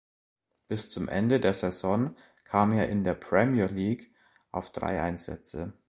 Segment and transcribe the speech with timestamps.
[0.67, 2.15] Bis zum Ende der Saison
[2.45, 4.11] kam er in der Premier League
[4.51, 5.73] auf drei Einsätze.